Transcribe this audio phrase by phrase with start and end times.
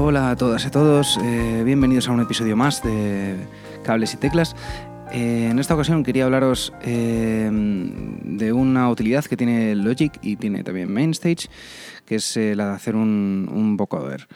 [0.00, 3.34] Hola a todas y a todos, eh, bienvenidos a un episodio más de
[3.82, 4.54] Cables y Teclas.
[5.10, 10.62] Eh, en esta ocasión quería hablaros eh, de una utilidad que tiene Logic y tiene
[10.62, 11.48] también Mainstage,
[12.06, 14.28] que es la de hacer un, un vocoder.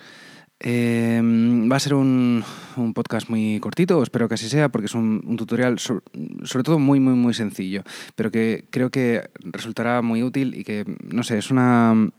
[0.65, 2.45] va a ser un,
[2.93, 6.03] podcast muy cortito, espero que así sea, porque es un, un tutorial sobre,
[6.43, 7.85] sobre, todo muy, muy, muy sencillo,
[8.17, 12.11] pero que creo que resultará muy útil y que, no sé, es una,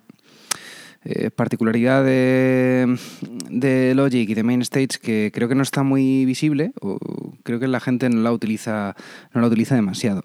[1.05, 6.97] eh, particularidad de, Logic y de MainStage que creo que no está muy visible o
[7.43, 8.95] creo que la gente no la utiliza,
[9.33, 10.23] no la utiliza demasiado.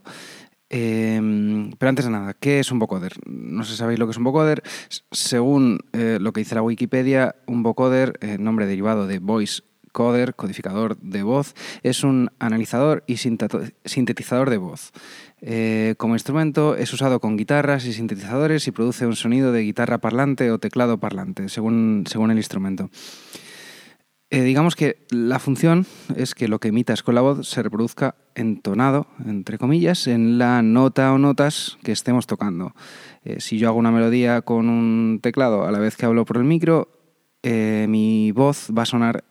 [0.71, 3.15] Eh, pero antes de nada, ¿qué es un vocoder?
[3.27, 4.63] No sé si sabéis lo que es un vocoder.
[5.11, 10.35] Según eh, lo que dice la Wikipedia, un vocoder, eh, nombre derivado de voice coder,
[10.35, 14.93] codificador de voz, es un analizador y sintetizador de voz.
[15.41, 19.99] Eh, como instrumento es usado con guitarras y sintetizadores y produce un sonido de guitarra
[19.99, 22.91] parlante o teclado parlante, según, según el instrumento.
[24.31, 28.15] Eh, digamos que la función es que lo que emitas con la voz se reproduzca
[28.35, 32.75] entonado, entre comillas, en la nota o notas que estemos tocando.
[33.25, 36.37] Eh, si yo hago una melodía con un teclado a la vez que hablo por
[36.37, 36.89] el micro,
[37.43, 39.25] mi voz va a sonar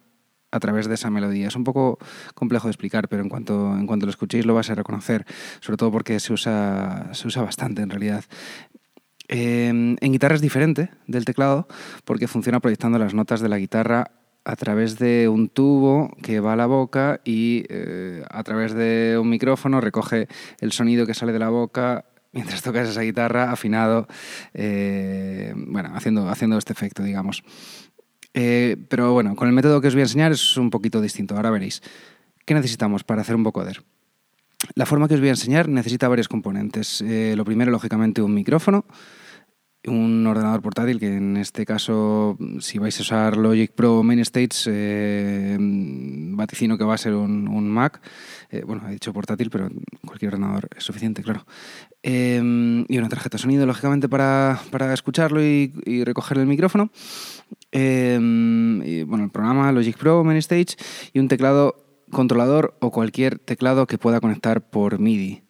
[0.57, 1.47] a través de esa melodía.
[1.47, 1.97] Es un poco
[2.33, 5.25] complejo de explicar, pero en cuanto, en cuanto lo escuchéis lo vais a reconocer,
[5.61, 8.25] sobre todo porque se usa, se usa bastante en realidad.
[9.29, 11.67] Eh, en guitarra es diferente del teclado
[12.05, 14.11] porque funciona proyectando las notas de la guitarra
[14.45, 19.17] a través de un tubo que va a la boca y eh, a través de
[19.19, 20.29] un micrófono recoge
[20.61, 24.07] el sonido que sale de la boca mientras tocas esa guitarra afinado,
[24.53, 27.43] eh, bueno, haciendo, haciendo este efecto, digamos.
[28.39, 31.35] Eh, pero bueno, con el método que os voy a enseñar es un poquito distinto.
[31.35, 31.81] Ahora veréis.
[32.45, 33.83] ¿Qué necesitamos para hacer un vocoder?
[34.75, 37.01] La forma que os voy a enseñar necesita varios componentes.
[37.01, 38.85] Eh, lo primero, lógicamente, un micrófono,
[39.87, 45.57] un ordenador portátil, que en este caso, si vais a usar Logic Pro Main eh,
[45.59, 48.01] vaticino que va a ser un, un Mac.
[48.49, 49.69] Eh, bueno, he dicho portátil, pero
[50.05, 51.45] cualquier ordenador es suficiente, claro.
[52.03, 56.91] Eh, y una tarjeta de sonido, lógicamente, para, para escucharlo y, y, recoger el micrófono.
[57.71, 60.75] Y, bueno, el programa Logic Pro Main Stage
[61.13, 61.75] y un teclado
[62.11, 65.43] controlador o cualquier teclado que pueda conectar por MIDI.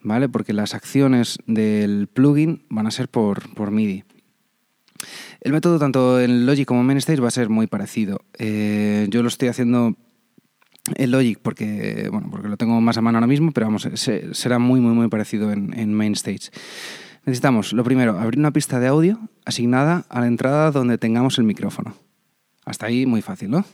[0.00, 0.28] ¿vale?
[0.28, 4.04] Porque las acciones del plugin van a ser por, por MIDI.
[5.40, 8.20] El método tanto en Logic como en MainStage va a ser muy parecido.
[8.38, 9.96] Eh, yo lo estoy haciendo
[10.94, 14.34] en Logic porque, bueno, porque lo tengo más a mano ahora mismo, pero vamos, se,
[14.34, 16.50] será muy, muy, muy parecido en, en MainStage.
[17.24, 21.44] Necesitamos, lo primero, abrir una pista de audio asignada a la entrada donde tengamos el
[21.44, 21.94] micrófono.
[22.64, 23.64] Hasta ahí muy fácil, ¿no?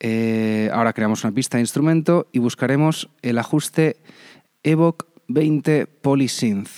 [0.00, 3.96] Eh, ahora creamos una pista de instrumento y buscaremos el ajuste
[4.62, 6.68] Evoc 20 Polysynth.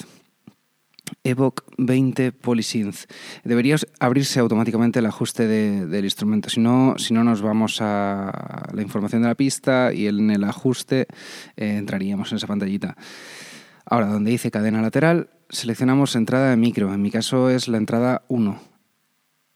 [1.25, 3.07] Evoc 20 Polysynth.
[3.43, 8.69] Debería abrirse automáticamente el ajuste de, del instrumento, si no, si no nos vamos a
[8.73, 11.07] la información de la pista y en el ajuste
[11.57, 12.97] eh, entraríamos en esa pantallita.
[13.87, 16.93] Ahora, donde dice cadena lateral, seleccionamos entrada de micro.
[16.93, 18.61] En mi caso es la entrada 1.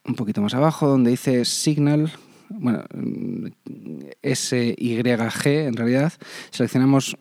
[0.04, 2.12] Un poquito más abajo, donde dice signal,
[2.48, 2.84] bueno,
[4.22, 6.12] SYG en realidad,
[6.50, 7.16] seleccionamos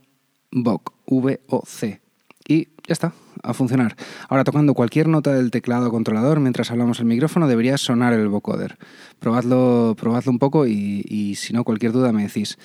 [0.51, 2.01] VOC, V-O-C.
[2.47, 3.13] Y ya está,
[3.43, 3.95] a funcionar.
[4.29, 8.77] Ahora, tocando cualquier nota del teclado controlador mientras hablamos el micrófono, debería sonar el vocoder.
[9.19, 12.57] Probadlo, probadlo un poco y, y si no, cualquier duda me decís.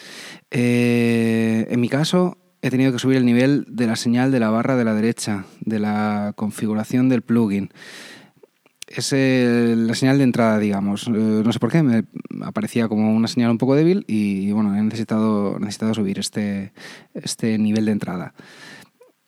[0.52, 4.50] Eh, en mi caso, he tenido que subir el nivel de la señal de la
[4.50, 7.70] barra de la derecha, de la configuración del plugin.
[8.86, 11.08] Es el, la señal de entrada, digamos.
[11.08, 12.04] Eh, no sé por qué, me
[12.42, 16.72] aparecía como una señal un poco débil y, y bueno, he necesitado, necesitado subir este,
[17.14, 18.34] este nivel de entrada.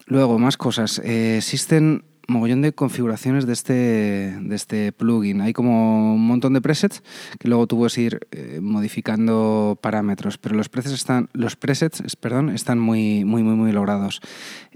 [0.06, 1.00] Luego, más cosas.
[1.04, 3.72] Eh, existen mogollón de configuraciones de este,
[4.40, 5.40] de este plugin.
[5.40, 7.02] Hay como un montón de presets
[7.38, 12.50] que luego tú puedes ir eh, modificando parámetros, pero los presets están, los presets, perdón,
[12.50, 14.20] están muy, muy, muy, muy logrados.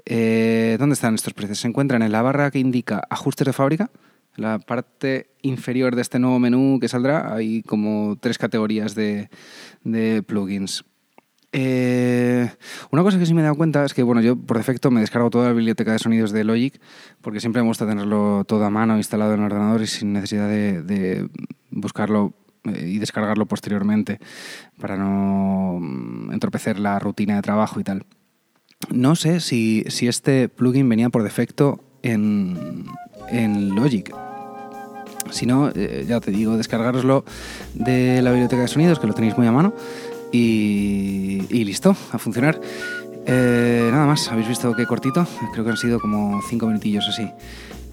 [0.05, 1.61] Eh, ¿Dónde están estos presets?
[1.61, 3.91] Se encuentran en la barra que indica ajustes de fábrica.
[4.37, 9.31] La parte inferior de este nuevo menú que saldrá hay como tres categorías de,
[9.83, 10.85] de plugins.
[11.53, 12.51] Eh,
[12.91, 15.01] una cosa que sí me he dado cuenta es que, bueno, yo por defecto me
[15.01, 16.79] descargo toda la biblioteca de sonidos de Logic
[17.23, 20.49] porque siempre me gusta tenerlo todo a mano instalado en el ordenador y sin necesidad
[20.49, 21.29] de,
[21.71, 22.35] buscarlo
[22.65, 24.19] eh, y descargarlo posteriormente
[24.79, 28.05] para no mm, entorpecer la rutina de trabajo y tal.
[28.91, 32.87] No sé si, si este plugin venía por defecto en,
[33.31, 34.15] en Logic.
[35.31, 37.25] Si no, eh, ya te digo, descargaroslo
[37.75, 39.75] de la biblioteca de sonidos, que lo tenéis muy a mano.
[40.33, 42.61] Y, listo, a funcionar.
[43.27, 47.29] Eh, nada más, habéis visto qué cortito, creo que han sido como cinco minutillos así.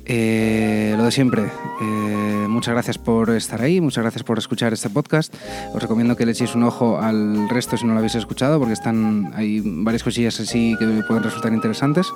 [0.07, 1.51] Eh, lo de siempre,
[1.81, 5.33] eh, muchas gracias por estar ahí, muchas gracias por escuchar este podcast.
[5.73, 8.73] Os recomiendo que le echéis un ojo al resto si no lo habéis escuchado, porque
[8.73, 12.07] están hay varias cosillas así que pueden resultar interesantes.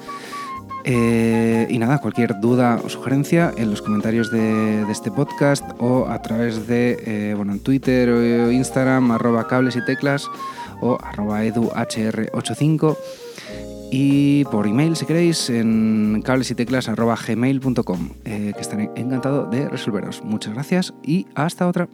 [0.91, 6.19] Eh, y nada, cualquier duda o sugerencia en los comentarios de, este podcast o a
[6.23, 10.25] través de, bueno, en Twitter o Instagram, arroba cables y teclas
[10.81, 12.97] o arroba eduhr85
[13.91, 20.23] y por email si queréis en cablesyteclas.gmail.com eh, que estaré encantado de resolveros.
[20.23, 21.87] Muchas gracias y hasta otra.